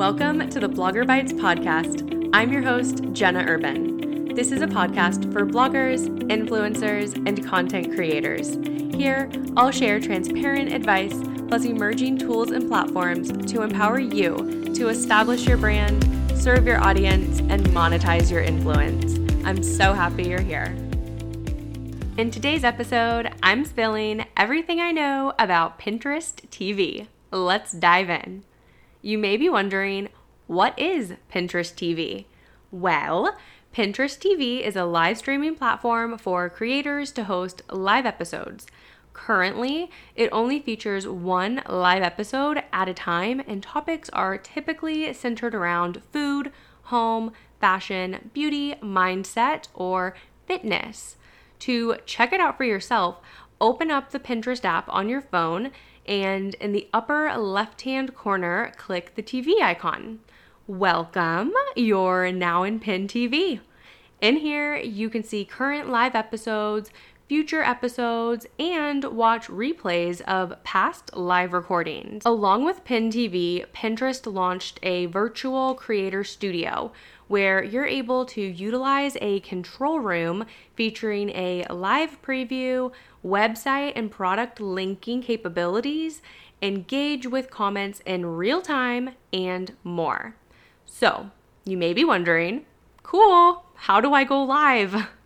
Welcome 0.00 0.48
to 0.48 0.58
the 0.58 0.66
Blogger 0.66 1.04
Bytes 1.04 1.34
podcast. 1.34 2.30
I'm 2.32 2.50
your 2.50 2.62
host, 2.62 3.04
Jenna 3.12 3.44
Urban. 3.46 4.34
This 4.34 4.50
is 4.50 4.62
a 4.62 4.66
podcast 4.66 5.30
for 5.30 5.44
bloggers, 5.44 6.08
influencers, 6.30 7.14
and 7.28 7.46
content 7.46 7.94
creators. 7.94 8.54
Here, 8.98 9.30
I'll 9.58 9.70
share 9.70 10.00
transparent 10.00 10.72
advice 10.72 11.12
plus 11.48 11.66
emerging 11.66 12.16
tools 12.16 12.50
and 12.50 12.66
platforms 12.66 13.30
to 13.52 13.60
empower 13.60 14.00
you 14.00 14.72
to 14.74 14.88
establish 14.88 15.46
your 15.46 15.58
brand, 15.58 16.02
serve 16.34 16.66
your 16.66 16.82
audience, 16.82 17.40
and 17.40 17.66
monetize 17.66 18.30
your 18.30 18.40
influence. 18.40 19.18
I'm 19.44 19.62
so 19.62 19.92
happy 19.92 20.30
you're 20.30 20.40
here. 20.40 20.74
In 22.16 22.30
today's 22.30 22.64
episode, 22.64 23.34
I'm 23.42 23.66
spilling 23.66 24.24
everything 24.34 24.80
I 24.80 24.92
know 24.92 25.34
about 25.38 25.78
Pinterest 25.78 26.36
TV. 26.48 27.06
Let's 27.30 27.72
dive 27.72 28.08
in. 28.08 28.44
You 29.02 29.16
may 29.16 29.38
be 29.38 29.48
wondering, 29.48 30.08
what 30.46 30.78
is 30.78 31.14
Pinterest 31.32 31.72
TV? 31.72 32.26
Well, 32.70 33.34
Pinterest 33.74 34.18
TV 34.18 34.60
is 34.60 34.76
a 34.76 34.84
live 34.84 35.16
streaming 35.16 35.54
platform 35.54 36.18
for 36.18 36.50
creators 36.50 37.10
to 37.12 37.24
host 37.24 37.62
live 37.70 38.04
episodes. 38.04 38.66
Currently, 39.14 39.90
it 40.14 40.28
only 40.32 40.60
features 40.60 41.08
one 41.08 41.62
live 41.66 42.02
episode 42.02 42.62
at 42.74 42.90
a 42.90 42.94
time, 42.94 43.40
and 43.46 43.62
topics 43.62 44.10
are 44.10 44.36
typically 44.36 45.12
centered 45.14 45.54
around 45.54 46.02
food, 46.12 46.52
home, 46.84 47.32
fashion, 47.58 48.30
beauty, 48.34 48.74
mindset, 48.82 49.68
or 49.72 50.14
fitness. 50.46 51.16
To 51.60 51.96
check 52.04 52.34
it 52.34 52.40
out 52.40 52.58
for 52.58 52.64
yourself, 52.64 53.18
open 53.62 53.90
up 53.90 54.10
the 54.10 54.20
Pinterest 54.20 54.64
app 54.64 54.88
on 54.88 55.08
your 55.08 55.22
phone 55.22 55.70
and 56.06 56.54
in 56.54 56.72
the 56.72 56.88
upper 56.92 57.36
left 57.36 57.82
hand 57.82 58.14
corner, 58.14 58.72
click 58.76 59.14
the 59.14 59.22
TV 59.22 59.60
icon. 59.62 60.20
Welcome, 60.66 61.52
you're 61.76 62.30
now 62.32 62.62
in 62.62 62.80
Pin 62.80 63.06
TV. 63.08 63.60
In 64.20 64.36
here, 64.36 64.76
you 64.76 65.08
can 65.08 65.24
see 65.24 65.44
current 65.44 65.88
live 65.88 66.14
episodes, 66.14 66.90
future 67.30 67.62
episodes, 67.62 68.44
and 68.58 69.04
watch 69.04 69.46
replays 69.46 70.20
of 70.22 70.52
past 70.64 71.14
live 71.16 71.52
recordings. 71.52 72.24
Along 72.26 72.64
with 72.64 72.82
Pin 72.82 73.08
TV, 73.08 73.64
Pinterest 73.72 74.26
launched 74.26 74.80
a 74.82 75.06
virtual 75.06 75.76
creator 75.76 76.24
studio 76.24 76.90
where 77.28 77.62
you're 77.62 77.86
able 77.86 78.24
to 78.24 78.40
utilize 78.40 79.16
a 79.20 79.38
control 79.38 80.00
room 80.00 80.44
featuring 80.74 81.30
a 81.30 81.64
live 81.70 82.20
preview, 82.20 82.90
website 83.24 83.92
and 83.94 84.10
product 84.10 84.60
linking 84.60 85.22
capabilities, 85.22 86.22
engage 86.60 87.28
with 87.28 87.48
comments 87.48 88.00
in 88.04 88.26
real 88.26 88.60
time, 88.60 89.10
and 89.32 89.76
more. 89.84 90.34
So, 90.84 91.30
you 91.64 91.76
may 91.76 91.92
be 91.92 92.02
wondering, 92.02 92.66
cool, 93.04 93.66
how 93.76 94.00
do 94.00 94.14
I 94.14 94.24
go 94.24 94.42
live? 94.42 95.06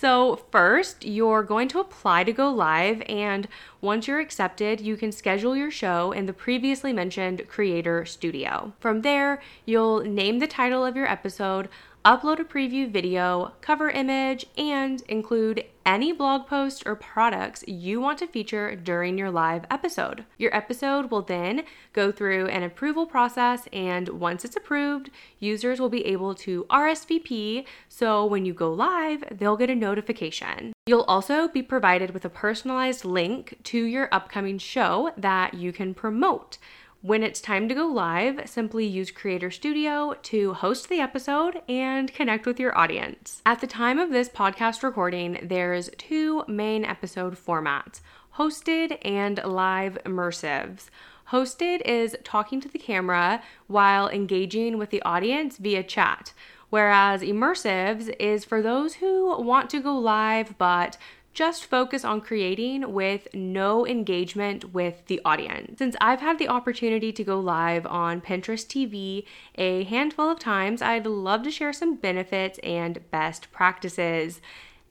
So, 0.00 0.36
first, 0.52 1.04
you're 1.04 1.42
going 1.42 1.66
to 1.68 1.80
apply 1.80 2.22
to 2.22 2.32
go 2.32 2.52
live, 2.52 3.02
and 3.08 3.48
once 3.80 4.06
you're 4.06 4.20
accepted, 4.20 4.80
you 4.80 4.96
can 4.96 5.10
schedule 5.10 5.56
your 5.56 5.72
show 5.72 6.12
in 6.12 6.26
the 6.26 6.32
previously 6.32 6.92
mentioned 6.92 7.48
Creator 7.48 8.04
Studio. 8.04 8.72
From 8.78 9.02
there, 9.02 9.42
you'll 9.66 10.04
name 10.04 10.38
the 10.38 10.46
title 10.46 10.86
of 10.86 10.94
your 10.94 11.08
episode, 11.08 11.68
upload 12.08 12.40
a 12.40 12.44
preview 12.44 12.90
video, 12.90 13.52
cover 13.60 13.90
image, 13.90 14.46
and 14.56 15.02
include 15.10 15.62
any 15.84 16.10
blog 16.10 16.46
post 16.46 16.82
or 16.86 16.96
products 16.96 17.62
you 17.68 18.00
want 18.00 18.18
to 18.18 18.26
feature 18.26 18.74
during 18.74 19.18
your 19.18 19.30
live 19.30 19.66
episode. 19.70 20.24
Your 20.38 20.54
episode 20.56 21.10
will 21.10 21.20
then 21.20 21.64
go 21.92 22.10
through 22.10 22.46
an 22.46 22.62
approval 22.62 23.04
process, 23.04 23.68
and 23.74 24.08
once 24.08 24.42
it's 24.42 24.56
approved, 24.56 25.10
users 25.38 25.80
will 25.80 25.90
be 25.90 26.06
able 26.06 26.34
to 26.36 26.64
RSVP 26.70 27.66
so 27.90 28.24
when 28.24 28.46
you 28.46 28.54
go 28.54 28.72
live, 28.72 29.24
they'll 29.30 29.58
get 29.58 29.68
a 29.68 29.74
notification. 29.74 30.72
You'll 30.86 31.02
also 31.02 31.46
be 31.46 31.62
provided 31.62 32.12
with 32.12 32.24
a 32.24 32.30
personalized 32.30 33.04
link 33.04 33.58
to 33.64 33.84
your 33.84 34.08
upcoming 34.12 34.56
show 34.56 35.12
that 35.18 35.52
you 35.52 35.74
can 35.74 35.92
promote. 35.92 36.56
When 37.00 37.22
it's 37.22 37.40
time 37.40 37.68
to 37.68 37.76
go 37.76 37.86
live, 37.86 38.50
simply 38.50 38.84
use 38.84 39.12
Creator 39.12 39.52
Studio 39.52 40.16
to 40.20 40.54
host 40.54 40.88
the 40.88 40.98
episode 40.98 41.62
and 41.68 42.12
connect 42.12 42.44
with 42.44 42.58
your 42.58 42.76
audience. 42.76 43.40
At 43.46 43.60
the 43.60 43.68
time 43.68 44.00
of 44.00 44.10
this 44.10 44.28
podcast 44.28 44.82
recording, 44.82 45.38
there's 45.40 45.90
two 45.96 46.42
main 46.48 46.84
episode 46.84 47.36
formats 47.36 48.00
hosted 48.36 48.98
and 49.02 49.40
live 49.44 49.96
immersives. 50.04 50.86
Hosted 51.30 51.82
is 51.82 52.16
talking 52.24 52.60
to 52.60 52.68
the 52.68 52.80
camera 52.80 53.42
while 53.68 54.08
engaging 54.08 54.76
with 54.76 54.90
the 54.90 55.02
audience 55.02 55.56
via 55.56 55.84
chat, 55.84 56.32
whereas 56.68 57.22
immersives 57.22 58.12
is 58.18 58.44
for 58.44 58.60
those 58.60 58.94
who 58.94 59.40
want 59.40 59.70
to 59.70 59.78
go 59.78 59.96
live 59.96 60.58
but 60.58 60.98
just 61.38 61.66
focus 61.66 62.04
on 62.04 62.20
creating 62.20 62.92
with 62.92 63.28
no 63.32 63.86
engagement 63.86 64.74
with 64.74 65.06
the 65.06 65.20
audience. 65.24 65.78
Since 65.78 65.94
I've 66.00 66.18
had 66.20 66.36
the 66.40 66.48
opportunity 66.48 67.12
to 67.12 67.22
go 67.22 67.38
live 67.38 67.86
on 67.86 68.20
Pinterest 68.20 68.66
TV 68.66 69.24
a 69.54 69.84
handful 69.84 70.28
of 70.28 70.40
times, 70.40 70.82
I'd 70.82 71.06
love 71.06 71.44
to 71.44 71.52
share 71.52 71.72
some 71.72 71.94
benefits 71.94 72.58
and 72.64 73.08
best 73.12 73.52
practices. 73.52 74.40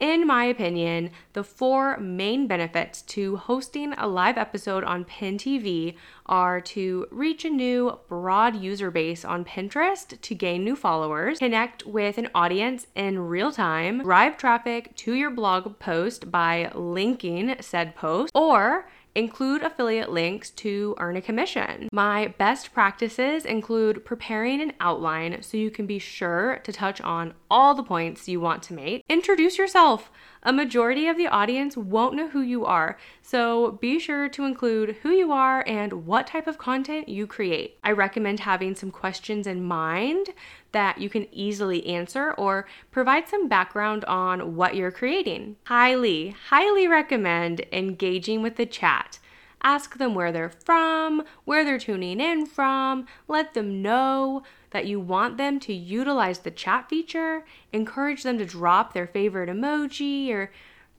In 0.00 0.26
my 0.26 0.46
opinion, 0.46 1.10
the 1.34 1.44
four 1.44 1.98
main 1.98 2.46
benefits 2.46 3.02
to 3.02 3.36
hosting 3.36 3.92
a 3.98 4.08
live 4.08 4.38
episode 4.38 4.82
on 4.82 5.04
Pin 5.04 5.36
TV 5.36 5.94
are 6.24 6.58
to 6.62 7.06
reach 7.10 7.44
a 7.44 7.50
new 7.50 7.98
broad 8.08 8.56
user 8.56 8.90
base 8.90 9.26
on 9.26 9.44
Pinterest 9.44 10.18
to 10.18 10.34
gain 10.34 10.64
new 10.64 10.74
followers, 10.74 11.38
connect 11.38 11.84
with 11.84 12.16
an 12.16 12.30
audience 12.34 12.86
in 12.94 13.18
real 13.18 13.52
time, 13.52 14.02
drive 14.02 14.38
traffic 14.38 14.96
to 14.96 15.12
your 15.12 15.30
blog 15.30 15.78
post 15.78 16.30
by 16.30 16.72
linking 16.74 17.54
said 17.60 17.94
post, 17.94 18.32
or 18.34 18.88
Include 19.14 19.62
affiliate 19.62 20.10
links 20.10 20.50
to 20.50 20.94
earn 20.98 21.16
a 21.16 21.20
commission. 21.20 21.88
My 21.92 22.28
best 22.38 22.72
practices 22.72 23.44
include 23.44 24.04
preparing 24.04 24.60
an 24.60 24.72
outline 24.78 25.42
so 25.42 25.56
you 25.56 25.70
can 25.70 25.86
be 25.86 25.98
sure 25.98 26.60
to 26.62 26.72
touch 26.72 27.00
on 27.00 27.34
all 27.50 27.74
the 27.74 27.82
points 27.82 28.28
you 28.28 28.40
want 28.40 28.62
to 28.64 28.74
make. 28.74 29.02
Introduce 29.08 29.58
yourself. 29.58 30.12
A 30.42 30.52
majority 30.52 31.06
of 31.06 31.18
the 31.18 31.26
audience 31.26 31.76
won't 31.76 32.14
know 32.14 32.28
who 32.28 32.40
you 32.40 32.64
are, 32.64 32.96
so 33.20 33.72
be 33.72 33.98
sure 33.98 34.28
to 34.30 34.44
include 34.44 34.96
who 35.02 35.10
you 35.10 35.32
are 35.32 35.62
and 35.66 36.06
what 36.06 36.28
type 36.28 36.46
of 36.46 36.56
content 36.56 37.08
you 37.08 37.26
create. 37.26 37.78
I 37.84 37.90
recommend 37.90 38.40
having 38.40 38.74
some 38.74 38.90
questions 38.90 39.46
in 39.46 39.62
mind 39.62 40.28
that 40.72 41.00
you 41.00 41.08
can 41.08 41.26
easily 41.32 41.86
answer 41.86 42.32
or 42.32 42.66
provide 42.90 43.28
some 43.28 43.48
background 43.48 44.04
on 44.04 44.54
what 44.56 44.76
you're 44.76 44.90
creating. 44.90 45.56
Highly, 45.64 46.34
highly 46.48 46.86
recommend 46.86 47.64
engaging 47.72 48.42
with 48.42 48.56
the 48.56 48.66
chat. 48.66 49.18
Ask 49.62 49.98
them 49.98 50.14
where 50.14 50.32
they're 50.32 50.48
from, 50.48 51.22
where 51.44 51.64
they're 51.64 51.78
tuning 51.78 52.20
in 52.20 52.46
from, 52.46 53.06
let 53.28 53.52
them 53.52 53.82
know 53.82 54.42
that 54.70 54.86
you 54.86 54.98
want 54.98 55.36
them 55.36 55.60
to 55.60 55.74
utilize 55.74 56.38
the 56.38 56.50
chat 56.50 56.88
feature, 56.88 57.44
encourage 57.72 58.22
them 58.22 58.38
to 58.38 58.46
drop 58.46 58.94
their 58.94 59.06
favorite 59.06 59.50
emoji 59.50 60.30
or 60.30 60.50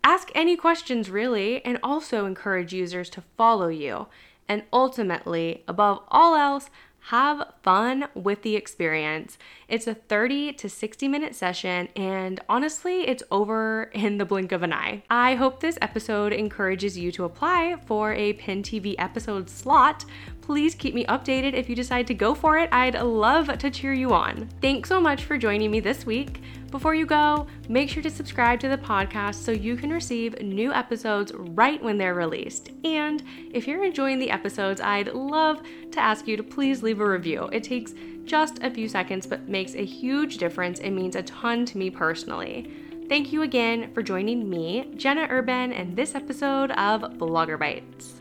ask 0.03 0.29
any 0.35 0.55
questions 0.55 1.09
really, 1.09 1.63
and 1.65 1.79
also 1.81 2.25
encourage 2.25 2.73
users 2.73 3.09
to 3.09 3.23
follow 3.37 3.67
you. 3.67 4.07
And 4.47 4.63
ultimately, 4.73 5.63
above 5.67 6.03
all 6.09 6.35
else, 6.35 6.69
have 7.05 7.53
fun 7.63 8.07
with 8.13 8.43
the 8.43 8.55
experience. 8.55 9.37
It's 9.67 9.87
a 9.87 9.95
30 9.95 10.53
to 10.53 10.69
60 10.69 11.07
minute 11.07 11.35
session, 11.35 11.89
and 11.95 12.39
honestly, 12.47 13.07
it's 13.07 13.23
over 13.31 13.89
in 13.93 14.17
the 14.17 14.25
blink 14.25 14.51
of 14.51 14.63
an 14.63 14.71
eye. 14.71 15.03
I 15.09 15.35
hope 15.35 15.59
this 15.59 15.77
episode 15.81 16.31
encourages 16.31 16.97
you 16.97 17.11
to 17.13 17.23
apply 17.23 17.77
for 17.85 18.13
a 18.13 18.33
Pin 18.33 18.61
TV 18.61 18.95
episode 18.99 19.49
slot. 19.49 20.05
Please 20.41 20.75
keep 20.75 20.93
me 20.93 21.05
updated 21.05 21.53
if 21.53 21.69
you 21.69 21.75
decide 21.75 22.07
to 22.07 22.13
go 22.13 22.33
for 22.33 22.57
it. 22.57 22.67
I'd 22.71 22.99
love 22.99 23.57
to 23.57 23.69
cheer 23.69 23.93
you 23.93 24.13
on. 24.13 24.49
Thanks 24.61 24.89
so 24.89 24.99
much 24.99 25.23
for 25.23 25.37
joining 25.37 25.71
me 25.71 25.79
this 25.79 26.05
week. 26.05 26.41
Before 26.71 26.95
you 26.95 27.05
go, 27.05 27.47
make 27.69 27.89
sure 27.89 28.01
to 28.01 28.09
subscribe 28.09 28.59
to 28.61 28.69
the 28.69 28.77
podcast 28.77 29.35
so 29.35 29.51
you 29.51 29.75
can 29.75 29.91
receive 29.91 30.41
new 30.41 30.73
episodes 30.73 31.31
right 31.33 31.81
when 31.83 31.97
they're 31.97 32.15
released. 32.15 32.71
And 32.83 33.23
if 33.53 33.67
you're 33.67 33.83
enjoying 33.83 34.19
the 34.19 34.31
episodes, 34.31 34.81
I'd 34.81 35.09
love 35.09 35.61
to 35.91 35.99
ask 35.99 36.27
you 36.27 36.37
to 36.37 36.43
please 36.43 36.81
leave 36.81 37.01
a 37.01 37.09
review. 37.09 37.49
It 37.51 37.63
takes 37.63 37.93
just 38.25 38.63
a 38.63 38.71
few 38.71 38.87
seconds 38.87 39.27
but 39.27 39.47
makes 39.47 39.75
a 39.75 39.85
huge 39.85 40.37
difference 40.37 40.79
and 40.79 40.95
means 40.95 41.15
a 41.15 41.23
ton 41.23 41.65
to 41.65 41.77
me 41.77 41.89
personally. 41.89 42.71
Thank 43.09 43.33
you 43.33 43.41
again 43.41 43.93
for 43.93 44.01
joining 44.01 44.49
me, 44.49 44.93
Jenna 44.95 45.27
Urban, 45.29 45.73
in 45.73 45.95
this 45.95 46.15
episode 46.15 46.71
of 46.71 47.01
Blogger 47.01 47.59
Bytes. 47.59 48.20